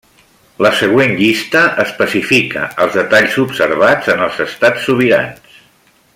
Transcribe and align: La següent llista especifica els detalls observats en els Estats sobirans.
La 0.65 0.69
següent 0.77 1.11
llista 1.19 1.61
especifica 1.83 2.63
els 2.85 2.97
detalls 3.01 3.37
observats 3.45 4.11
en 4.15 4.25
els 4.29 4.41
Estats 4.47 4.89
sobirans. 4.89 5.63